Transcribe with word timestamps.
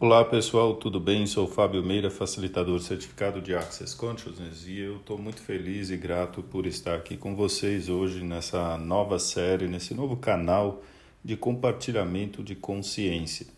Olá 0.00 0.24
pessoal, 0.24 0.76
tudo 0.76 1.00
bem? 1.00 1.26
Sou 1.26 1.48
Fábio 1.48 1.82
Meira, 1.82 2.08
facilitador 2.08 2.78
certificado 2.78 3.42
de 3.42 3.52
Access 3.52 3.96
Consciousness 3.96 4.64
e 4.64 4.78
eu 4.78 4.98
estou 4.98 5.18
muito 5.18 5.40
feliz 5.40 5.90
e 5.90 5.96
grato 5.96 6.40
por 6.40 6.66
estar 6.66 6.94
aqui 6.94 7.16
com 7.16 7.34
vocês 7.34 7.88
hoje 7.88 8.22
nessa 8.22 8.78
nova 8.78 9.18
série, 9.18 9.66
nesse 9.66 9.94
novo 9.94 10.16
canal 10.16 10.84
de 11.24 11.36
compartilhamento 11.36 12.44
de 12.44 12.54
consciência. 12.54 13.48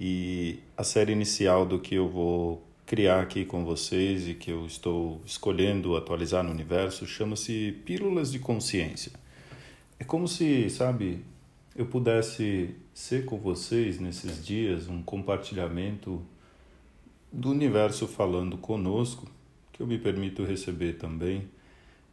E 0.00 0.58
a 0.74 0.82
série 0.82 1.12
inicial 1.12 1.66
do 1.66 1.78
que 1.78 1.96
eu 1.96 2.08
vou 2.08 2.62
criar 2.86 3.20
aqui 3.20 3.44
com 3.44 3.62
vocês 3.62 4.26
e 4.26 4.32
que 4.32 4.50
eu 4.50 4.64
estou 4.64 5.20
escolhendo 5.26 5.98
atualizar 5.98 6.42
no 6.42 6.50
universo 6.50 7.06
chama-se 7.06 7.72
Pílulas 7.84 8.32
de 8.32 8.38
Consciência. 8.38 9.12
É 9.98 10.04
como 10.04 10.26
se, 10.26 10.70
sabe, 10.70 11.22
eu 11.78 11.86
pudesse 11.86 12.74
ser 12.92 13.24
com 13.24 13.38
vocês 13.38 14.00
nesses 14.00 14.44
dias 14.44 14.88
um 14.88 15.00
compartilhamento 15.00 16.20
do 17.32 17.52
universo 17.52 18.08
falando 18.08 18.58
conosco, 18.58 19.30
que 19.72 19.80
eu 19.80 19.86
me 19.86 19.96
permito 19.96 20.42
receber 20.42 20.94
também, 20.94 21.48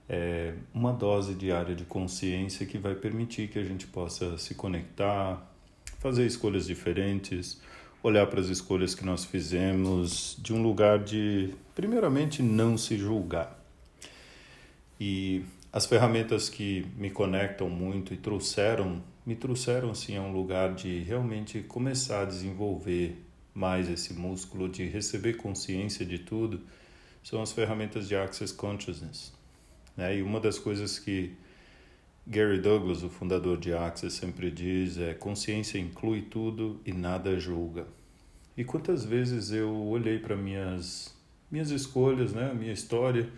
é 0.08 0.54
uma 0.72 0.94
dose 0.94 1.34
diária 1.34 1.74
de 1.74 1.84
consciência 1.84 2.64
que 2.68 2.78
vai 2.78 2.94
permitir 2.94 3.48
que 3.48 3.58
a 3.58 3.64
gente 3.64 3.88
possa 3.88 4.38
se 4.38 4.54
conectar, 4.54 5.52
fazer 5.98 6.28
escolhas 6.28 6.68
diferentes, 6.68 7.60
olhar 8.04 8.28
para 8.28 8.40
as 8.40 8.50
escolhas 8.50 8.94
que 8.94 9.04
nós 9.04 9.26
fizemos 9.26 10.38
de 10.44 10.54
um 10.54 10.62
lugar 10.62 11.00
de, 11.00 11.56
primeiramente, 11.74 12.44
não 12.44 12.78
se 12.78 13.00
julgar. 13.00 13.60
E 15.00 15.42
as 15.74 15.88
ferramentas 15.88 16.50
que 16.50 16.86
me 16.96 17.10
conectam 17.10 17.68
muito 17.68 18.14
e 18.14 18.18
trouxeram 18.18 19.02
me 19.26 19.36
trouxeram 19.36 19.90
assim 19.90 20.16
a 20.16 20.22
um 20.22 20.32
lugar 20.32 20.76
de 20.76 21.00
realmente 21.00 21.62
começar 21.62 22.22
a 22.22 22.26
desenvolver 22.26 23.22
mais 23.54 23.90
esse 23.90 24.14
músculo 24.14 24.70
de 24.70 24.86
receber 24.86 25.38
consciência 25.38 26.06
de 26.06 26.20
tudo 26.20 26.62
são 27.24 27.42
as 27.42 27.52
ferramentas 27.52 28.08
de 28.08 28.16
Access 28.16 28.54
Consciousness. 28.54 29.34
Né? 29.98 30.18
E 30.18 30.22
uma 30.22 30.40
das 30.40 30.60
coisas 30.60 31.00
que 31.00 31.34
Gary 32.28 32.60
Douglas, 32.60 33.02
o 33.02 33.10
fundador 33.10 33.58
de 33.58 33.74
Access, 33.74 34.18
sempre 34.18 34.52
diz 34.52 34.98
é 34.98 35.14
consciência 35.14 35.80
inclui 35.80 36.22
tudo 36.24 36.80
e 36.86 36.92
nada 36.92 37.40
julga. 37.40 37.88
E 38.58 38.64
quantas 38.64 39.04
vezes 39.04 39.52
eu 39.52 39.74
olhei 39.74 40.20
para 40.20 40.36
minhas 40.36 41.14
minhas 41.50 41.70
escolhas, 41.70 42.34
né, 42.34 42.54
minha 42.54 42.74
história 42.74 43.30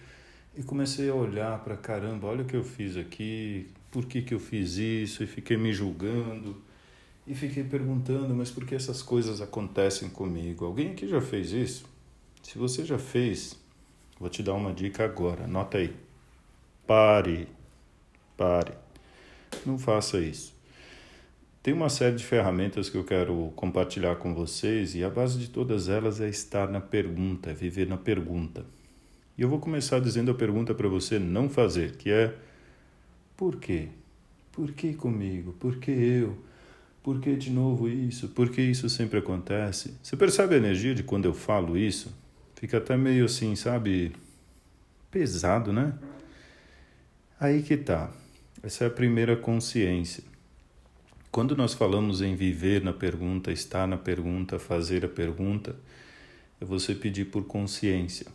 e 0.55 0.63
comecei 0.63 1.09
a 1.09 1.13
olhar 1.13 1.63
para 1.63 1.77
caramba, 1.77 2.27
olha 2.27 2.43
o 2.43 2.45
que 2.45 2.55
eu 2.55 2.63
fiz 2.63 2.97
aqui, 2.97 3.69
por 3.91 4.05
que, 4.05 4.21
que 4.21 4.33
eu 4.33 4.39
fiz 4.39 4.77
isso, 4.77 5.23
e 5.23 5.27
fiquei 5.27 5.57
me 5.57 5.73
julgando, 5.73 6.61
e 7.25 7.35
fiquei 7.35 7.63
perguntando, 7.63 8.33
mas 8.33 8.49
por 8.49 8.65
que 8.65 8.75
essas 8.75 9.01
coisas 9.01 9.41
acontecem 9.41 10.09
comigo? 10.09 10.65
Alguém 10.65 10.91
aqui 10.91 11.07
já 11.07 11.19
fez 11.19 11.51
isso? 11.51 11.85
Se 12.41 12.57
você 12.57 12.85
já 12.85 12.97
fez, 12.97 13.59
vou 14.19 14.29
te 14.29 14.41
dar 14.41 14.53
uma 14.53 14.73
dica 14.73 15.03
agora, 15.03 15.43
anota 15.43 15.77
aí. 15.77 15.93
Pare, 16.85 17.47
pare, 18.37 18.73
não 19.65 19.77
faça 19.77 20.19
isso. 20.19 20.55
Tem 21.61 21.73
uma 21.73 21.89
série 21.89 22.15
de 22.15 22.23
ferramentas 22.23 22.89
que 22.89 22.95
eu 22.95 23.03
quero 23.03 23.51
compartilhar 23.57 24.15
com 24.15 24.33
vocês 24.33 24.95
e 24.95 25.03
a 25.03 25.09
base 25.09 25.37
de 25.37 25.49
todas 25.49 25.89
elas 25.89 26.21
é 26.21 26.29
estar 26.29 26.69
na 26.69 26.79
pergunta, 26.79 27.49
é 27.49 27.53
viver 27.53 27.85
na 27.85 27.97
pergunta. 27.97 28.65
E 29.37 29.41
eu 29.41 29.49
vou 29.49 29.59
começar 29.59 29.99
dizendo 29.99 30.31
a 30.31 30.33
pergunta 30.33 30.73
para 30.73 30.87
você 30.87 31.19
não 31.19 31.49
fazer, 31.49 31.97
que 31.97 32.09
é 32.09 32.33
por 33.37 33.57
quê? 33.57 33.89
Por 34.51 34.71
que 34.71 34.95
comigo? 34.95 35.53
Por 35.53 35.77
que 35.77 35.91
eu? 35.91 36.37
Por 37.03 37.21
que 37.21 37.35
de 37.35 37.51
novo 37.51 37.87
isso? 37.87 38.27
Por 38.29 38.49
que 38.49 38.61
isso 38.61 38.89
sempre 38.89 39.19
acontece? 39.19 39.93
Você 40.01 40.17
percebe 40.17 40.55
a 40.55 40.57
energia 40.57 40.95
de 40.95 41.03
quando 41.03 41.25
eu 41.25 41.33
falo 41.33 41.77
isso? 41.77 42.11
Fica 42.55 42.79
até 42.79 42.97
meio 42.97 43.25
assim, 43.25 43.55
sabe? 43.55 44.11
Pesado, 45.11 45.71
né? 45.71 45.93
Aí 47.39 47.61
que 47.61 47.77
tá. 47.77 48.11
Essa 48.63 48.85
é 48.85 48.87
a 48.87 48.89
primeira 48.89 49.37
consciência. 49.37 50.23
Quando 51.31 51.55
nós 51.55 51.75
falamos 51.75 52.19
em 52.21 52.35
viver 52.35 52.83
na 52.83 52.91
pergunta, 52.91 53.51
estar 53.51 53.87
na 53.87 53.97
pergunta, 53.97 54.57
fazer 54.57 55.05
a 55.05 55.07
pergunta, 55.07 55.75
é 56.59 56.65
você 56.65 56.95
pedir 56.95 57.25
por 57.25 57.43
consciência. 57.43 58.25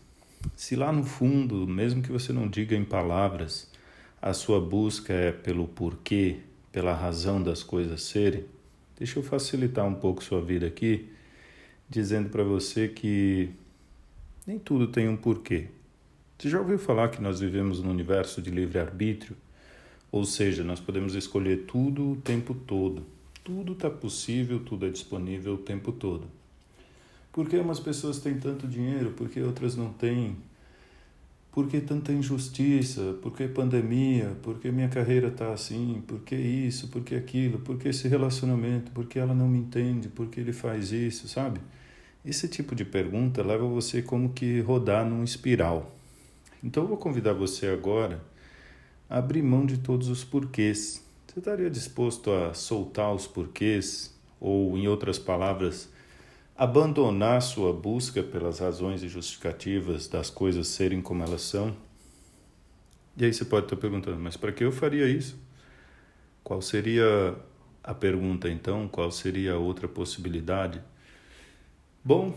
Se 0.55 0.77
lá 0.77 0.93
no 0.93 1.03
fundo, 1.03 1.67
mesmo 1.67 2.01
que 2.01 2.13
você 2.13 2.33
não 2.33 2.47
diga 2.49 2.77
em 2.77 2.85
palavras, 2.85 3.72
a 4.23 4.33
sua 4.33 4.61
busca 4.61 5.13
é 5.13 5.33
pelo 5.33 5.67
porquê, 5.67 6.37
pela 6.71 6.95
razão 6.95 7.43
das 7.43 7.65
coisas 7.65 8.03
serem, 8.03 8.45
deixa 8.97 9.19
eu 9.19 9.23
facilitar 9.23 9.85
um 9.85 9.95
pouco 9.95 10.23
sua 10.23 10.41
vida 10.41 10.65
aqui, 10.65 11.09
dizendo 11.91 12.29
para 12.29 12.45
você 12.45 12.87
que 12.87 13.51
nem 14.47 14.61
tudo 14.61 14.87
tem 14.87 15.09
um 15.09 15.17
porquê. 15.17 15.67
Você 16.39 16.49
já 16.49 16.61
ouviu 16.61 16.79
falar 16.79 17.09
que 17.09 17.21
nós 17.21 17.41
vivemos 17.41 17.83
num 17.83 17.91
universo 17.91 18.41
de 18.41 18.51
livre-arbítrio? 18.51 19.37
Ou 20.11 20.25
seja, 20.25 20.63
nós 20.63 20.79
podemos 20.79 21.17
escolher 21.17 21.65
tudo 21.67 22.13
o 22.13 22.17
tempo 22.17 22.55
todo. 22.55 23.05
Tudo 23.43 23.73
está 23.73 23.91
possível, 23.91 24.61
tudo 24.61 24.87
é 24.87 24.91
disponível 24.91 25.55
o 25.55 25.59
tempo 25.59 25.91
todo. 25.91 26.29
Por 27.33 27.49
que 27.49 27.57
umas 27.57 27.81
pessoas 27.81 28.21
têm 28.21 28.39
tanto 28.39 28.69
dinheiro, 28.69 29.13
por 29.13 29.29
que 29.29 29.41
outras 29.41 29.75
não 29.75 29.93
têm? 29.93 30.37
Por 31.53 31.69
que 31.69 31.83
tanta 31.83 32.11
injustiça? 32.13 33.13
Por 33.21 33.37
que 33.37 33.47
pandemia? 33.47 34.35
Por 34.43 34.59
que 34.59 34.73
minha 34.73 34.89
carreira 34.89 35.29
está 35.29 35.53
assim? 35.53 36.03
Por 36.07 36.21
que 36.21 36.35
isso? 36.35 36.89
Por 36.89 37.03
que 37.03 37.15
aquilo? 37.15 37.59
Por 37.59 37.77
que 37.77 37.89
esse 37.89 38.09
relacionamento? 38.09 38.91
Por 38.91 39.05
que 39.05 39.19
ela 39.19 39.35
não 39.35 39.47
me 39.47 39.59
entende? 39.59 40.09
Por 40.09 40.29
que 40.29 40.41
ele 40.41 40.55
faz 40.55 40.93
isso? 40.93 41.29
Sabe? 41.29 41.61
Esse 42.25 42.49
tipo 42.49 42.75
de 42.75 42.87
pergunta 42.87 43.43
leva 43.43 43.67
você 43.67 44.01
como 44.01 44.33
que 44.33 44.61
rodar 44.61 45.05
num 45.07 45.23
espiral. 45.23 45.95
Então 46.65 46.85
eu 46.85 46.89
vou 46.89 46.97
convidar 46.97 47.35
você 47.35 47.67
agora 47.67 48.23
a 49.11 49.19
abrir 49.19 49.43
mão 49.43 49.67
de 49.67 49.77
todos 49.77 50.09
os 50.09 50.25
porquês. 50.25 51.05
Você 51.27 51.39
estaria 51.39 51.69
disposto 51.69 52.31
a 52.31 52.55
soltar 52.55 53.15
os 53.15 53.27
porquês? 53.27 54.15
Ou, 54.41 54.79
em 54.79 54.89
outras 54.89 55.19
palavras, 55.19 55.92
abandonar 56.63 57.43
sua 57.43 57.73
busca 57.73 58.23
pelas 58.23 58.61
razões 58.61 59.03
e 59.03 59.09
justificativas 59.09 60.07
das 60.07 60.31
coisas 60.31 60.69
serem 60.69 61.03
como 61.03 61.25
elas 61.25 61.43
são. 61.43 61.75
E 63.17 63.25
aí 63.25 63.35
você 63.35 63.45
pode 63.45 63.67
estar 63.67 63.75
perguntando, 63.75 64.21
mas 64.21 64.37
para 64.37 64.53
que 64.53 64.63
eu 64.63 64.71
faria 64.71 65.09
isso? 65.09 65.37
Qual 66.45 66.63
seria 66.63 67.35
a 67.83 67.93
pergunta 67.93 68.49
então? 68.49 68.87
Qual 68.87 69.11
seria 69.11 69.55
a 69.55 69.59
outra 69.59 69.89
possibilidade? 69.89 70.81
Bom, 72.05 72.33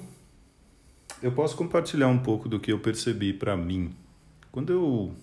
eu 1.22 1.32
posso 1.32 1.56
compartilhar 1.56 2.08
um 2.08 2.18
pouco 2.18 2.50
do 2.50 2.60
que 2.60 2.74
eu 2.74 2.80
percebi 2.80 3.32
para 3.32 3.56
mim. 3.56 3.96
Quando 4.52 4.74
eu, 4.74 5.14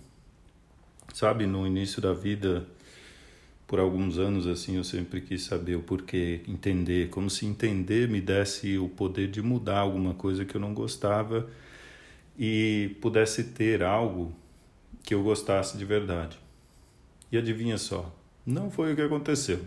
sabe, 1.13 1.45
no 1.45 1.67
início 1.67 2.01
da 2.01 2.13
vida, 2.13 2.69
por 3.73 3.81
alguns 3.81 4.19
anos 4.19 4.47
assim 4.47 4.77
eu 4.77 4.85
sempre 4.85 5.23
quis 5.23 5.45
saber 5.45 5.77
o 5.77 5.81
porquê, 5.81 6.43
entender, 6.47 7.09
como 7.09 7.31
se 7.31 7.47
entender 7.47 8.07
me 8.07 8.21
desse 8.21 8.77
o 8.77 8.87
poder 8.87 9.29
de 9.29 9.41
mudar 9.41 9.79
alguma 9.79 10.13
coisa 10.13 10.45
que 10.45 10.55
eu 10.55 10.61
não 10.61 10.75
gostava 10.75 11.49
e 12.39 12.95
pudesse 13.01 13.45
ter 13.45 13.83
algo 13.83 14.31
que 15.03 15.15
eu 15.15 15.23
gostasse 15.23 15.79
de 15.79 15.87
verdade. 15.87 16.39
E 17.33 17.39
adivinha 17.39 17.79
só, 17.79 18.15
não 18.45 18.71
foi 18.71 18.93
o 18.93 18.95
que 18.95 19.01
aconteceu. 19.01 19.61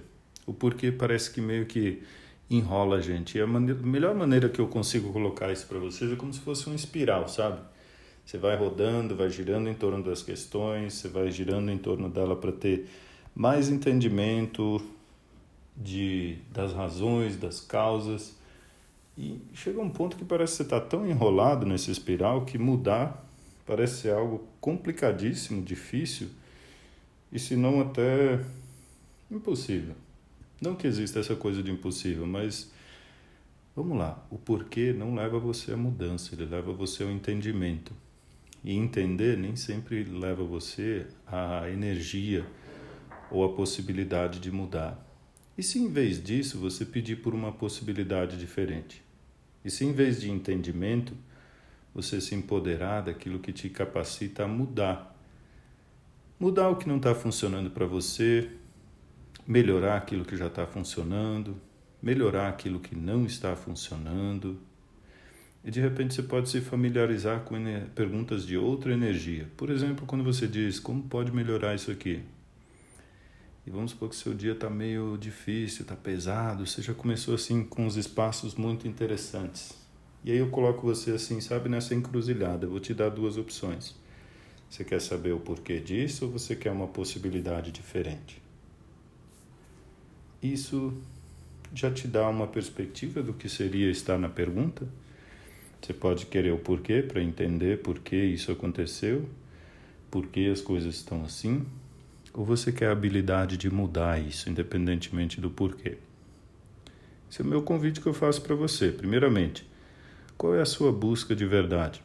O 0.46 0.54
porquê 0.54 0.92
parece 0.92 1.32
que 1.32 1.42
meio 1.42 1.66
que 1.66 2.04
enrola 2.48 2.98
a 2.98 3.02
gente. 3.02 3.40
E 3.40 3.42
a 3.42 3.48
maneira, 3.48 3.82
melhor 3.82 4.14
maneira 4.14 4.50
que 4.50 4.62
eu 4.62 4.68
consigo 4.68 5.12
colocar 5.12 5.52
isso 5.52 5.66
para 5.66 5.80
vocês 5.80 6.12
é 6.12 6.16
como 6.16 6.32
se 6.32 6.42
fosse 6.42 6.68
uma 6.68 6.76
espiral, 6.76 7.28
sabe? 7.28 7.60
Você 8.24 8.38
vai 8.38 8.56
rodando, 8.56 9.16
vai 9.16 9.32
girando 9.32 9.68
em 9.68 9.74
torno 9.74 10.04
das 10.04 10.22
questões, 10.22 10.94
você 10.94 11.08
vai 11.08 11.32
girando 11.32 11.72
em 11.72 11.78
torno 11.80 12.08
dela 12.08 12.36
para 12.36 12.52
ter 12.52 12.88
mais 13.35 13.69
entendimento 13.69 14.81
de, 15.75 16.38
das 16.51 16.72
razões, 16.72 17.35
das 17.35 17.59
causas. 17.59 18.35
E 19.18 19.40
chega 19.53 19.81
um 19.81 19.89
ponto 19.89 20.15
que 20.15 20.24
parece 20.24 20.54
que 20.54 20.57
você 20.57 20.63
está 20.63 20.80
tão 20.80 21.06
enrolado 21.06 21.65
nesse 21.65 21.92
espiral 21.92 22.45
que 22.45 22.57
mudar 22.57 23.24
parece 23.65 24.01
ser 24.01 24.13
algo 24.13 24.48
complicadíssimo, 24.62 25.62
difícil 25.62 26.30
e 27.31 27.39
se 27.39 27.56
não 27.56 27.81
até 27.81 28.39
impossível. 29.30 29.95
Não 30.62 30.75
que 30.75 30.88
exista 30.88 31.19
essa 31.19 31.36
coisa 31.36 31.62
de 31.63 31.71
impossível, 31.71 32.25
mas 32.25 32.71
vamos 33.75 33.98
lá, 33.98 34.24
o 34.30 34.38
porquê 34.38 34.94
não 34.94 35.15
leva 35.15 35.39
você 35.39 35.74
à 35.74 35.77
mudança, 35.77 36.33
ele 36.33 36.45
leva 36.45 36.71
você 36.71 37.04
ao 37.04 37.12
entendimento. 37.12 37.92
E 38.63 38.74
entender 38.74 39.38
nem 39.38 39.56
sempre 39.56 40.04
leva 40.04 40.44
você 40.44 41.06
à 41.27 41.69
energia 41.69 42.45
ou 43.31 43.44
a 43.44 43.54
possibilidade 43.54 44.39
de 44.39 44.51
mudar. 44.51 45.04
E 45.57 45.63
se 45.63 45.80
em 45.80 45.88
vez 45.88 46.22
disso 46.22 46.60
você 46.60 46.86
pedir 46.86 47.18
por 47.18 47.33
uma 47.33 47.51
possibilidade 47.51 48.38
diferente? 48.38 49.04
E 49.63 49.69
se 49.69 49.86
em 49.86 49.94
vez 49.94 50.19
de 50.19 50.30
entendimento 50.30 51.13
você 51.94 52.19
se 52.19 52.36
empoderar 52.36 53.01
daquilo 53.01 53.39
que 53.39 53.54
te 53.54 53.69
capacita 53.69 54.44
a 54.44 54.48
mudar? 54.48 55.16
Mudar 56.39 56.69
o 56.69 56.75
que 56.75 56.88
não 56.88 56.98
está 56.98 57.16
funcionando 57.16 57.72
para 57.72 57.86
você, 57.86 58.50
melhorar 59.48 59.95
aquilo 59.95 60.25
que 60.25 60.36
já 60.36 60.48
está 60.48 60.68
funcionando, 60.68 61.56
melhorar 62.01 62.50
aquilo 62.50 62.80
que 62.80 62.95
não 62.95 63.25
está 63.25 63.56
funcionando. 63.56 64.60
E 65.63 65.72
de 65.72 65.80
repente 65.80 66.13
você 66.13 66.22
pode 66.22 66.50
se 66.50 66.62
familiarizar 66.62 67.39
com 67.42 67.56
perguntas 67.95 68.45
de 68.45 68.57
outra 68.57 68.94
energia. 68.94 69.50
Por 69.56 69.69
exemplo, 69.69 70.06
quando 70.06 70.24
você 70.24 70.45
diz: 70.48 70.80
Como 70.80 71.04
pode 71.04 71.31
melhorar 71.31 71.74
isso 71.74 71.89
aqui? 71.89 72.22
E 73.65 73.71
vamos 73.71 73.91
supor 73.91 74.09
que 74.09 74.15
seu 74.15 74.33
dia 74.33 74.51
está 74.51 74.69
meio 74.69 75.17
difícil, 75.17 75.81
está 75.81 75.95
pesado, 75.95 76.67
você 76.67 76.81
já 76.81 76.94
começou 76.94 77.33
assim 77.33 77.63
com 77.63 77.85
uns 77.85 77.95
espaços 77.95 78.53
muito 78.53 78.88
interessantes. 78.88 79.73
E 80.23 80.31
aí 80.31 80.38
eu 80.38 80.50
coloco 80.50 80.85
você 80.85 81.12
assim, 81.12 81.41
sabe, 81.41 81.67
nessa 81.67 81.95
encruzilhada. 81.95 82.65
Eu 82.65 82.71
vou 82.71 82.79
te 82.79 82.94
dar 82.94 83.09
duas 83.09 83.38
opções. 83.38 83.95
Você 84.69 84.83
quer 84.83 85.01
saber 85.01 85.31
o 85.33 85.39
porquê 85.39 85.79
disso 85.79 86.25
ou 86.25 86.31
você 86.31 86.56
quer 86.56 86.71
uma 86.71 86.88
possibilidade 86.88 87.71
diferente? 87.71 88.41
Isso 90.41 90.94
já 91.73 91.91
te 91.91 92.07
dá 92.07 92.27
uma 92.29 92.47
perspectiva 92.47 93.21
do 93.21 93.33
que 93.33 93.50
seria 93.50 93.89
estar 93.89 94.17
na 94.17 94.29
pergunta? 94.29 94.88
Você 95.81 95.94
pode 95.94 96.25
querer 96.25 96.53
o 96.53 96.57
porquê 96.57 97.01
para 97.01 97.21
entender 97.21 97.81
por 97.81 98.00
que 98.00 98.15
isso 98.15 98.51
aconteceu, 98.51 99.27
por 100.09 100.27
que 100.27 100.50
as 100.50 100.62
coisas 100.62 100.95
estão 100.95 101.23
assim, 101.23 101.65
ou 102.36 102.44
você 102.44 102.72
quer 102.72 102.88
a 102.88 102.92
habilidade 102.92 103.56
de 103.56 103.70
mudar 103.70 104.22
isso, 104.22 104.50
independentemente 104.50 105.40
do 105.40 105.50
porquê? 105.50 105.98
Esse 107.32 107.42
é 107.42 107.46
o 107.46 107.48
meu 107.48 107.62
convite 107.62 108.02
que 108.02 108.08
eu 108.08 108.14
faço 108.14 108.42
para 108.42 108.54
você. 108.54 108.92
Primeiramente, 108.92 109.66
qual 110.38 110.54
é 110.54 110.62
a 110.62 110.66
sua 110.66 110.92
busca 110.92 111.34
de 111.34 111.46
verdade? 111.46 112.04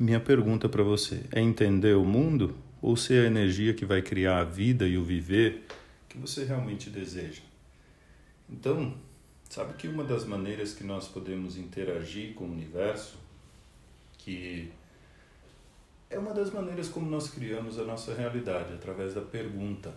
Minha 0.00 0.18
pergunta 0.18 0.68
para 0.68 0.82
você 0.82 1.22
é 1.30 1.40
entender 1.40 1.94
o 1.94 2.04
mundo 2.04 2.56
ou 2.80 2.96
ser 2.96 3.24
a 3.24 3.26
energia 3.26 3.74
que 3.74 3.84
vai 3.84 4.00
criar 4.00 4.38
a 4.38 4.44
vida 4.44 4.88
e 4.88 4.96
o 4.96 5.04
viver 5.04 5.66
que 6.08 6.16
você 6.16 6.44
realmente 6.44 6.88
deseja? 6.88 7.42
Então, 8.48 8.94
sabe 9.50 9.74
que 9.74 9.86
uma 9.86 10.04
das 10.04 10.24
maneiras 10.24 10.72
que 10.72 10.82
nós 10.82 11.06
podemos 11.06 11.58
interagir 11.58 12.32
com 12.34 12.44
o 12.44 12.52
universo, 12.52 13.18
que 14.16 14.70
é 16.10 16.18
uma 16.18 16.32
das 16.32 16.50
maneiras 16.50 16.88
como 16.88 17.08
nós 17.08 17.28
criamos 17.28 17.78
a 17.78 17.84
nossa 17.84 18.14
realidade, 18.14 18.72
através 18.72 19.14
da 19.14 19.20
pergunta. 19.20 19.92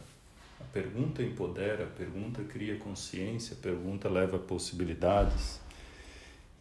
A 0.59 0.63
pergunta 0.65 1.23
empodera, 1.23 1.85
a 1.85 1.87
pergunta 1.87 2.43
cria 2.43 2.77
consciência, 2.77 3.55
a 3.55 3.61
pergunta 3.61 4.09
leva 4.09 4.37
possibilidades. 4.37 5.59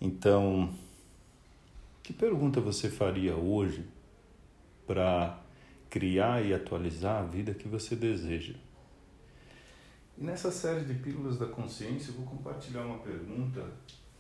Então, 0.01 0.73
que 2.03 2.13
pergunta 2.13 2.61
você 2.61 2.89
faria 2.89 3.35
hoje 3.35 3.85
para 4.87 5.39
criar 5.89 6.45
e 6.45 6.55
atualizar 6.55 7.21
a 7.21 7.27
vida 7.27 7.53
que 7.53 7.69
você 7.69 7.97
deseja? 7.97 8.55
E 10.17 10.23
nessa 10.23 10.51
série 10.53 10.85
de 10.85 10.95
Pílulas 10.95 11.39
da 11.39 11.47
Consciência, 11.47 12.11
eu 12.11 12.15
vou 12.15 12.27
compartilhar 12.27 12.85
uma 12.85 12.99
pergunta 12.99 13.67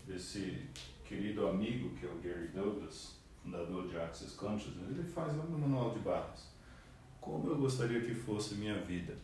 desse 0.06 0.58
querido 1.04 1.46
amigo 1.46 1.90
que 1.90 2.04
é 2.04 2.08
o 2.08 2.16
Gary 2.16 2.48
Douglas 2.48 3.19
fundador 3.42 3.88
de 3.88 3.96
Access 3.96 4.34
Consciousness, 4.34 4.90
ele 4.90 5.02
faz 5.02 5.32
no 5.34 5.58
manual 5.58 5.92
de 5.92 6.00
barras. 6.00 6.48
Como 7.20 7.48
eu 7.48 7.56
gostaria 7.56 8.00
que 8.00 8.14
fosse 8.14 8.54
minha 8.54 8.80
vida? 8.80 9.14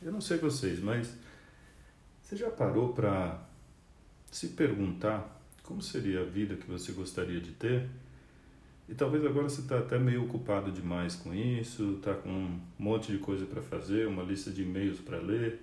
Eu 0.00 0.12
não 0.12 0.20
sei 0.20 0.38
vocês, 0.38 0.80
mas 0.80 1.16
você 2.22 2.36
já 2.36 2.50
parou 2.50 2.92
para 2.92 3.40
se 4.30 4.48
perguntar 4.48 5.36
como 5.62 5.82
seria 5.82 6.20
a 6.20 6.24
vida 6.24 6.54
que 6.54 6.66
você 6.70 6.92
gostaria 6.92 7.40
de 7.40 7.52
ter? 7.52 7.88
E 8.88 8.94
talvez 8.94 9.24
agora 9.26 9.48
você 9.48 9.62
está 9.62 9.80
até 9.80 9.98
meio 9.98 10.24
ocupado 10.24 10.70
demais 10.70 11.16
com 11.16 11.34
isso, 11.34 11.96
está 11.96 12.14
com 12.14 12.28
um 12.30 12.60
monte 12.78 13.10
de 13.10 13.18
coisa 13.18 13.44
para 13.44 13.60
fazer, 13.60 14.06
uma 14.06 14.22
lista 14.22 14.50
de 14.50 14.62
e-mails 14.62 15.00
para 15.00 15.18
ler, 15.18 15.60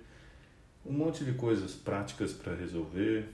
um 0.84 0.92
monte 0.92 1.24
de 1.24 1.32
coisas 1.32 1.72
práticas 1.74 2.34
para 2.34 2.54
resolver, 2.54 3.26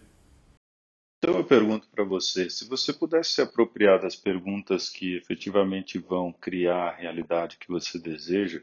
então 1.20 1.36
eu 1.36 1.44
pergunto 1.44 1.86
para 1.90 2.02
você, 2.02 2.48
se 2.48 2.66
você 2.66 2.94
pudesse 2.94 3.32
se 3.32 3.42
apropriar 3.42 4.00
das 4.00 4.16
perguntas 4.16 4.88
que 4.88 5.18
efetivamente 5.18 5.98
vão 5.98 6.32
criar 6.32 6.88
a 6.88 6.96
realidade 6.96 7.58
que 7.58 7.68
você 7.68 7.98
deseja, 7.98 8.62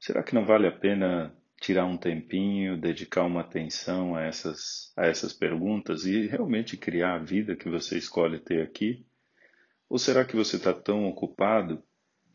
será 0.00 0.24
que 0.24 0.34
não 0.34 0.44
vale 0.44 0.66
a 0.66 0.72
pena 0.72 1.32
tirar 1.60 1.84
um 1.84 1.96
tempinho, 1.96 2.76
dedicar 2.76 3.22
uma 3.24 3.42
atenção 3.42 4.16
a 4.16 4.22
essas, 4.22 4.92
a 4.96 5.06
essas 5.06 5.32
perguntas 5.32 6.04
e 6.04 6.26
realmente 6.26 6.76
criar 6.76 7.14
a 7.14 7.18
vida 7.18 7.54
que 7.54 7.68
você 7.68 7.96
escolhe 7.96 8.40
ter 8.40 8.60
aqui? 8.60 9.06
Ou 9.88 9.96
será 9.96 10.24
que 10.24 10.34
você 10.34 10.56
está 10.56 10.72
tão 10.72 11.06
ocupado, 11.06 11.80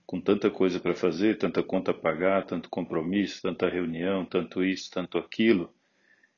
com 0.06 0.22
tanta 0.22 0.50
coisa 0.50 0.80
para 0.80 0.96
fazer, 0.96 1.38
tanta 1.38 1.62
conta 1.62 1.92
a 1.92 1.94
pagar, 1.94 2.46
tanto 2.46 2.70
compromisso, 2.70 3.42
tanta 3.42 3.68
reunião, 3.68 4.26
tanto 4.26 4.64
isso, 4.64 4.90
tanto 4.90 5.18
aquilo? 5.18 5.74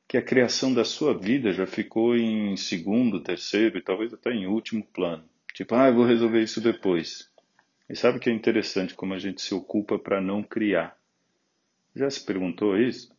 Que 0.08 0.16
a 0.16 0.22
criação 0.22 0.72
da 0.72 0.84
sua 0.84 1.16
vida 1.16 1.52
já 1.52 1.66
ficou 1.66 2.16
em 2.16 2.56
segundo, 2.56 3.20
terceiro 3.20 3.78
e 3.78 3.82
talvez 3.82 4.12
até 4.12 4.32
em 4.32 4.46
último 4.46 4.84
plano. 4.84 5.24
Tipo, 5.52 5.74
ah, 5.74 5.88
eu 5.88 5.94
vou 5.94 6.04
resolver 6.04 6.42
isso 6.42 6.60
depois. 6.60 7.30
E 7.88 7.96
sabe 7.96 8.18
que 8.18 8.30
é 8.30 8.32
interessante 8.32 8.94
como 8.94 9.14
a 9.14 9.18
gente 9.18 9.42
se 9.42 9.54
ocupa 9.54 9.98
para 9.98 10.20
não 10.20 10.42
criar? 10.42 10.96
Já 11.94 12.10
se 12.10 12.24
perguntou 12.24 12.78
isso? 12.78 13.10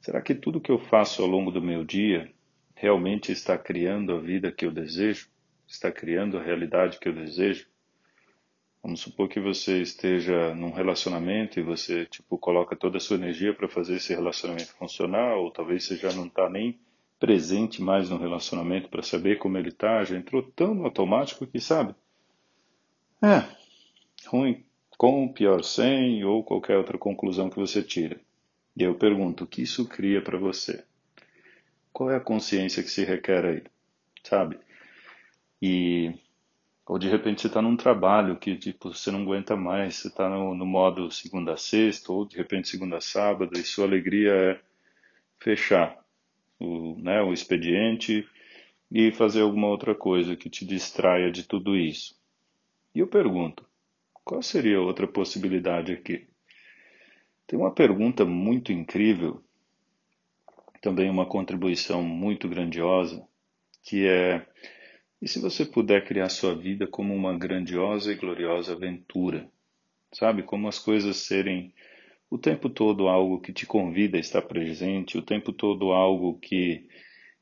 Será 0.00 0.20
que 0.20 0.34
tudo 0.34 0.60
que 0.60 0.70
eu 0.70 0.78
faço 0.78 1.22
ao 1.22 1.28
longo 1.28 1.50
do 1.50 1.62
meu 1.62 1.84
dia 1.84 2.30
realmente 2.74 3.30
está 3.30 3.56
criando 3.56 4.12
a 4.12 4.20
vida 4.20 4.50
que 4.50 4.66
eu 4.66 4.72
desejo? 4.72 5.28
Está 5.66 5.90
criando 5.92 6.36
a 6.36 6.42
realidade 6.42 6.98
que 6.98 7.08
eu 7.08 7.14
desejo? 7.14 7.66
Vamos 8.82 9.00
supor 9.00 9.28
que 9.28 9.38
você 9.38 9.80
esteja 9.80 10.54
num 10.54 10.72
relacionamento 10.72 11.60
e 11.60 11.62
você 11.62 12.04
tipo 12.06 12.36
coloca 12.36 12.74
toda 12.74 12.96
a 12.96 13.00
sua 13.00 13.16
energia 13.16 13.54
para 13.54 13.68
fazer 13.68 13.96
esse 13.96 14.12
relacionamento 14.12 14.74
funcionar, 14.74 15.36
ou 15.36 15.50
talvez 15.50 15.84
você 15.84 15.96
já 15.96 16.12
não 16.12 16.26
está 16.26 16.50
nem 16.50 16.78
presente 17.20 17.80
mais 17.80 18.10
no 18.10 18.18
relacionamento 18.18 18.88
para 18.88 19.02
saber 19.02 19.38
como 19.38 19.56
ele 19.56 19.68
está, 19.68 20.02
já 20.02 20.16
entrou 20.16 20.42
tão 20.42 20.74
no 20.74 20.84
automático 20.84 21.46
que 21.46 21.60
sabe. 21.60 21.94
É, 23.22 23.44
ruim 24.26 24.64
com, 25.02 25.26
pior 25.26 25.64
sem, 25.64 26.24
ou 26.24 26.44
qualquer 26.44 26.76
outra 26.76 26.96
conclusão 26.96 27.50
que 27.50 27.58
você 27.58 27.82
tira. 27.82 28.20
E 28.76 28.84
eu 28.84 28.94
pergunto, 28.94 29.42
o 29.42 29.46
que 29.48 29.62
isso 29.62 29.88
cria 29.88 30.22
para 30.22 30.38
você? 30.38 30.84
Qual 31.92 32.08
é 32.08 32.16
a 32.16 32.20
consciência 32.20 32.84
que 32.84 32.88
se 32.88 33.04
requer 33.04 33.44
aí? 33.44 33.62
Sabe? 34.22 34.58
E 35.60 36.14
ou 36.86 36.98
de 36.98 37.08
repente 37.08 37.40
você 37.40 37.46
está 37.46 37.62
num 37.62 37.76
trabalho 37.76 38.36
que 38.36 38.56
tipo, 38.56 38.92
você 38.92 39.10
não 39.10 39.22
aguenta 39.22 39.56
mais, 39.56 39.96
você 39.96 40.08
está 40.08 40.28
no, 40.28 40.54
no, 40.54 40.66
modo 40.66 41.10
segunda 41.10 41.54
a 41.54 41.56
sexta, 41.56 42.12
ou 42.12 42.26
de 42.26 42.36
repente 42.36 42.68
segunda 42.68 42.96
a 42.96 43.00
sábado, 43.00 43.58
e 43.58 43.62
sua 43.62 43.86
alegria 43.86 44.32
é 44.32 44.60
fechar 45.38 45.98
o, 46.58 46.96
né, 46.98 47.22
o 47.22 47.32
expediente 47.32 48.26
e 48.90 49.10
fazer 49.12 49.42
alguma 49.42 49.68
outra 49.68 49.94
coisa 49.94 50.36
que 50.36 50.50
te 50.50 50.64
distraia 50.66 51.30
de 51.30 51.44
tudo 51.44 51.76
isso. 51.76 52.14
E 52.94 52.98
eu 52.98 53.06
pergunto, 53.06 53.64
qual 54.24 54.42
seria 54.42 54.80
outra 54.80 55.06
possibilidade 55.06 55.92
aqui? 55.92 56.28
Tem 57.46 57.58
uma 57.58 57.72
pergunta 57.72 58.24
muito 58.24 58.72
incrível, 58.72 59.42
também 60.80 61.08
uma 61.08 61.26
contribuição 61.26 62.02
muito 62.02 62.48
grandiosa, 62.48 63.26
que 63.82 64.06
é 64.06 64.46
e 65.22 65.28
se 65.28 65.38
você 65.38 65.64
puder 65.64 66.04
criar 66.04 66.28
sua 66.28 66.52
vida 66.52 66.84
como 66.84 67.14
uma 67.14 67.38
grandiosa 67.38 68.10
e 68.10 68.16
gloriosa 68.16 68.72
aventura? 68.72 69.48
Sabe? 70.12 70.42
Como 70.42 70.66
as 70.66 70.80
coisas 70.80 71.16
serem 71.18 71.72
o 72.28 72.36
tempo 72.36 72.68
todo 72.68 73.06
algo 73.06 73.40
que 73.40 73.52
te 73.52 73.64
convida 73.64 74.16
a 74.16 74.20
estar 74.20 74.42
presente, 74.42 75.16
o 75.16 75.22
tempo 75.22 75.52
todo 75.52 75.92
algo 75.92 76.40
que 76.40 76.88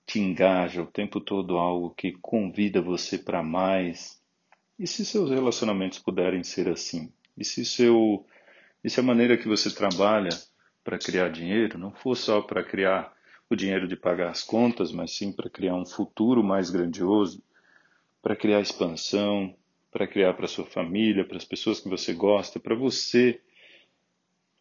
te 0.04 0.20
engaja, 0.20 0.82
o 0.82 0.86
tempo 0.86 1.22
todo 1.22 1.56
algo 1.56 1.94
que 1.94 2.12
convida 2.20 2.82
você 2.82 3.16
para 3.16 3.42
mais. 3.42 4.20
E 4.78 4.86
se 4.86 5.02
seus 5.02 5.30
relacionamentos 5.30 5.98
puderem 5.98 6.44
ser 6.44 6.68
assim? 6.68 7.10
E 7.34 7.44
se 7.46 7.64
seu 7.64 8.26
e 8.84 8.90
se 8.90 9.00
a 9.00 9.02
maneira 9.02 9.38
que 9.38 9.48
você 9.48 9.74
trabalha 9.74 10.30
para 10.84 10.98
criar 10.98 11.30
dinheiro 11.30 11.78
não 11.78 11.92
for 11.92 12.14
só 12.14 12.42
para 12.42 12.62
criar 12.62 13.10
o 13.48 13.56
dinheiro 13.56 13.88
de 13.88 13.96
pagar 13.96 14.28
as 14.28 14.42
contas, 14.42 14.92
mas 14.92 15.16
sim 15.16 15.32
para 15.32 15.48
criar 15.48 15.74
um 15.74 15.86
futuro 15.86 16.44
mais 16.44 16.68
grandioso, 16.68 17.42
para 18.22 18.36
criar 18.36 18.60
expansão, 18.60 19.54
para 19.90 20.06
criar 20.06 20.34
para 20.34 20.46
sua 20.46 20.64
família, 20.64 21.24
para 21.24 21.36
as 21.36 21.44
pessoas 21.44 21.80
que 21.80 21.88
você 21.88 22.12
gosta, 22.12 22.60
para 22.60 22.74
você. 22.74 23.40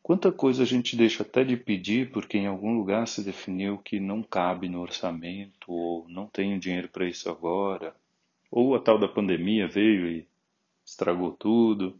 Quanta 0.01 0.31
coisa 0.31 0.63
a 0.63 0.65
gente 0.65 0.95
deixa 0.95 1.23
até 1.23 1.43
de 1.43 1.55
pedir 1.55 2.11
porque 2.11 2.37
em 2.37 2.47
algum 2.47 2.75
lugar 2.75 3.07
se 3.07 3.23
definiu 3.23 3.77
que 3.77 3.99
não 3.99 4.23
cabe 4.23 4.67
no 4.67 4.81
orçamento, 4.81 5.71
ou 5.71 6.07
não 6.09 6.25
tenho 6.25 6.59
dinheiro 6.59 6.89
para 6.89 7.07
isso 7.07 7.29
agora, 7.29 7.95
ou 8.49 8.75
a 8.75 8.79
tal 8.79 8.97
da 8.97 9.07
pandemia 9.07 9.67
veio 9.67 10.07
e 10.07 10.27
estragou 10.83 11.31
tudo. 11.33 11.99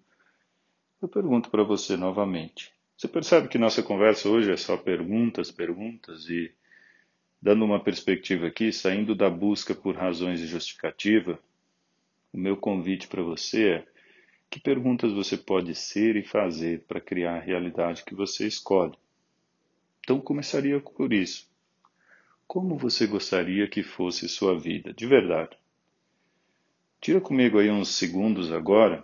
Eu 1.01 1.07
pergunto 1.07 1.49
para 1.49 1.63
você 1.63 1.95
novamente. 1.95 2.73
Você 2.97 3.07
percebe 3.07 3.47
que 3.47 3.57
nossa 3.57 3.83
conversa 3.83 4.27
hoje 4.27 4.51
é 4.51 4.57
só 4.57 4.75
perguntas, 4.75 5.51
perguntas 5.51 6.27
e 6.27 6.51
dando 7.41 7.63
uma 7.63 7.79
perspectiva 7.79 8.47
aqui, 8.47 8.73
saindo 8.73 9.15
da 9.15 9.29
busca 9.29 9.73
por 9.73 9.95
razões 9.95 10.39
de 10.39 10.47
justificativa, 10.47 11.39
o 12.31 12.37
meu 12.37 12.55
convite 12.57 13.07
para 13.07 13.21
você 13.21 13.69
é: 13.69 13.87
que 14.49 14.59
perguntas 14.59 15.11
você 15.11 15.37
pode 15.37 15.75
ser 15.75 16.15
e 16.15 16.23
fazer 16.23 16.83
para 16.87 17.01
criar 17.01 17.35
a 17.35 17.39
realidade 17.39 18.03
que 18.03 18.15
você 18.15 18.47
escolhe? 18.47 18.97
Então, 19.99 20.19
começaria 20.19 20.79
por 20.79 21.13
isso. 21.13 21.47
Como 22.47 22.77
você 22.77 23.05
gostaria 23.05 23.67
que 23.67 23.83
fosse 23.83 24.27
sua 24.27 24.57
vida, 24.57 24.91
de 24.91 25.05
verdade? 25.05 25.55
Tira 26.99 27.21
comigo 27.21 27.59
aí 27.59 27.69
uns 27.69 27.89
segundos 27.89 28.51
agora. 28.51 29.03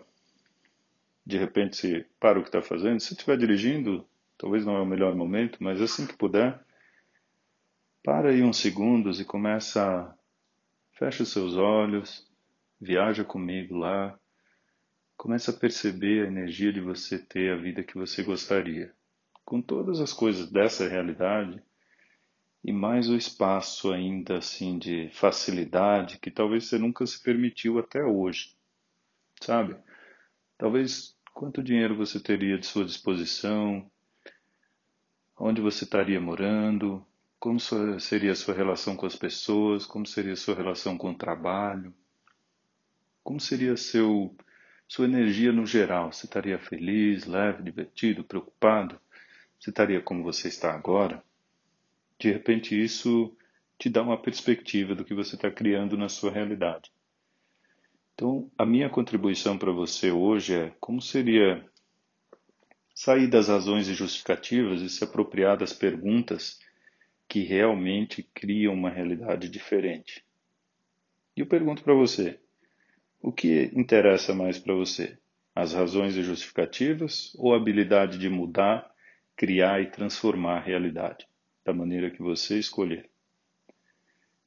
De 1.26 1.38
repente, 1.38 1.78
se 1.78 2.06
para 2.20 2.40
o 2.40 2.42
que 2.42 2.50
está 2.50 2.62
fazendo, 2.62 3.00
se 3.00 3.14
estiver 3.14 3.38
dirigindo, 3.38 4.06
talvez 4.38 4.66
não 4.66 4.76
é 4.76 4.82
o 4.82 4.86
melhor 4.86 5.16
momento, 5.16 5.64
mas 5.64 5.82
assim 5.82 6.08
que 6.08 6.18
puder, 6.18 6.60
para 8.04 8.30
aí 8.30 8.42
uns 8.44 8.58
segundos 8.58 9.20
e 9.20 9.26
começa 9.26 9.84
a 9.84 10.16
fecha 10.92 11.24
os 11.24 11.32
seus 11.32 11.56
olhos, 11.56 12.28
viaja 12.80 13.24
comigo 13.24 13.76
lá, 13.76 14.18
começa 15.18 15.52
a 15.52 15.58
perceber 15.58 16.26
a 16.26 16.28
energia 16.28 16.72
de 16.72 16.82
você 16.82 17.18
ter 17.18 17.52
a 17.52 17.56
vida 17.56 17.84
que 17.84 17.96
você 17.96 18.24
gostaria, 18.24 18.94
com 19.44 19.62
todas 19.62 20.00
as 20.00 20.12
coisas 20.12 20.52
dessa 20.52 20.88
realidade 20.88 21.62
e 22.64 22.72
mais 22.72 23.08
o 23.10 23.16
espaço 23.16 23.92
ainda 23.92 24.40
assim 24.40 24.80
de 24.80 25.10
facilidade 25.14 26.18
que 26.18 26.32
talvez 26.32 26.66
você 26.66 26.80
nunca 26.80 27.06
se 27.06 27.22
permitiu 27.22 27.78
até 27.78 28.04
hoje. 28.04 28.56
Sabe? 29.40 29.76
Talvez 30.58 31.16
quanto 31.34 31.62
dinheiro 31.62 31.96
você 31.96 32.20
teria 32.20 32.58
de 32.58 32.66
sua 32.66 32.84
disposição, 32.84 33.90
onde 35.38 35.62
você 35.62 35.84
estaria 35.84 36.20
morando, 36.20 37.06
como 37.40 37.60
seria 38.00 38.32
a 38.32 38.36
sua 38.36 38.56
relação 38.56 38.96
com 38.96 39.06
as 39.06 39.16
pessoas, 39.16 39.86
como 39.86 40.08
seria 40.08 40.34
a 40.34 40.38
sua 40.38 40.56
relação 40.56 40.98
com 40.98 41.12
o 41.12 41.18
trabalho, 41.18 41.94
como 43.26 43.42
seria 43.42 43.76
seu 43.76 44.34
sua 44.88 45.06
energia 45.06 45.52
no 45.52 45.66
geral, 45.66 46.14
você 46.14 46.28
estaria 46.28 46.58
feliz, 46.60 47.26
leve, 47.26 47.64
divertido, 47.64 48.24
preocupado? 48.24 48.98
Você 49.60 49.72
estaria 49.72 50.00
como 50.00 50.24
você 50.24 50.48
está 50.48 50.74
agora? 50.74 51.22
de 52.20 52.32
repente 52.32 52.82
isso 52.82 53.36
te 53.78 53.90
dá 53.90 54.02
uma 54.02 54.18
perspectiva 54.18 54.96
do 54.96 55.04
que 55.04 55.14
você 55.14 55.36
está 55.36 55.52
criando 55.52 55.98
na 55.98 56.08
sua 56.08 56.32
realidade. 56.32 56.92
Então, 58.14 58.50
a 58.58 58.66
minha 58.66 58.90
contribuição 58.90 59.58
para 59.58 59.72
você 59.72 60.12
hoje 60.12 60.56
é 60.56 60.74
como 60.80 61.02
seria 61.02 61.66
sair 62.94 63.28
das 63.28 63.50
razões 63.50 63.90
e 63.90 63.94
justificativas 63.94 64.82
e 64.82 64.90
se 64.90 65.04
apropriar 65.04 65.58
das 65.58 65.74
perguntas 65.74 66.60
que 67.28 67.42
realmente 67.42 68.24
criam 68.34 68.74
uma 68.74 68.90
realidade 68.90 69.50
diferente. 69.50 70.24
E 71.36 71.42
eu 71.42 71.46
pergunto 71.46 71.84
para 71.84 71.94
você: 71.94 72.40
o 73.28 73.32
que 73.32 73.72
interessa 73.74 74.34
mais 74.34 74.60
para 74.60 74.74
você? 74.74 75.18
As 75.54 75.74
razões 75.74 76.16
e 76.16 76.24
justificativas 76.24 77.34
ou 77.38 77.54
a 77.54 77.58
habilidade 77.58 78.18
de 78.18 78.30
mudar, 78.30 78.90
criar 79.36 79.82
e 79.82 79.88
transformar 79.88 80.58
a 80.58 80.62
realidade? 80.62 81.26
da 81.66 81.74
maneira 81.74 82.12
que 82.12 82.22
você 82.22 82.60
escolher. 82.60 83.10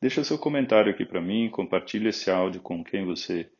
Deixa 0.00 0.22
seu 0.22 0.38
comentário 0.38 0.92
aqui 0.92 1.04
para 1.04 1.20
mim, 1.20 1.50
compartilhe 1.50 2.08
esse 2.08 2.30
áudio 2.30 2.62
com 2.62 2.84
quem 2.84 3.04
você 3.04 3.50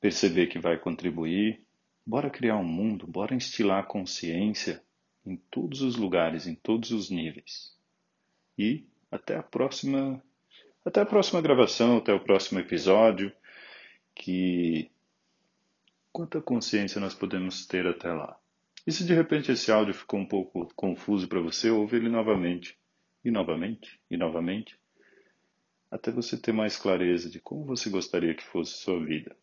perceber 0.00 0.46
que 0.46 0.58
vai 0.58 0.78
contribuir. 0.78 1.62
Bora 2.06 2.30
criar 2.30 2.56
um 2.56 2.64
mundo, 2.64 3.06
bora 3.06 3.34
instilar 3.34 3.86
consciência 3.86 4.82
em 5.26 5.36
todos 5.36 5.82
os 5.82 5.96
lugares, 5.96 6.46
em 6.46 6.54
todos 6.54 6.90
os 6.90 7.10
níveis. 7.10 7.76
E 8.56 8.86
até 9.10 9.36
a 9.36 9.42
próxima, 9.42 10.22
até 10.82 11.02
a 11.02 11.06
próxima 11.06 11.42
gravação, 11.42 11.98
até 11.98 12.14
o 12.14 12.20
próximo 12.20 12.58
episódio, 12.58 13.30
que 14.18 14.90
quanta 16.12 16.42
consciência 16.42 17.00
nós 17.00 17.14
podemos 17.14 17.64
ter 17.64 17.86
até 17.86 18.12
lá. 18.12 18.38
E 18.84 18.90
se 18.92 19.04
de 19.04 19.14
repente 19.14 19.52
esse 19.52 19.70
áudio 19.70 19.94
ficou 19.94 20.18
um 20.18 20.26
pouco 20.26 20.68
confuso 20.74 21.28
para 21.28 21.40
você, 21.40 21.70
ouve 21.70 21.96
ele 21.96 22.08
novamente, 22.08 22.76
e 23.24 23.30
novamente, 23.30 24.00
e 24.10 24.16
novamente, 24.16 24.78
até 25.90 26.10
você 26.10 26.36
ter 26.36 26.52
mais 26.52 26.76
clareza 26.76 27.30
de 27.30 27.40
como 27.40 27.64
você 27.64 27.88
gostaria 27.88 28.34
que 28.34 28.44
fosse 28.44 28.72
sua 28.72 29.02
vida. 29.02 29.36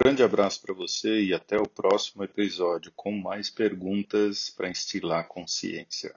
Grande 0.00 0.22
abraço 0.22 0.62
para 0.62 0.74
você 0.74 1.22
e 1.24 1.34
até 1.34 1.56
o 1.56 1.68
próximo 1.68 2.22
episódio 2.22 2.92
com 2.94 3.10
mais 3.10 3.50
perguntas 3.50 4.50
para 4.50 4.68
instilar 4.68 5.26
consciência. 5.26 6.14